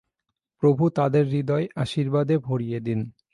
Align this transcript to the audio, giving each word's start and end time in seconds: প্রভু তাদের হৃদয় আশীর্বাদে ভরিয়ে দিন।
প্রভু 0.63 0.83
তাদের 0.89 1.23
হৃদয় 1.27 1.65
আশীর্বাদে 1.75 2.35
ভরিয়ে 2.37 2.79
দিন। 2.79 2.99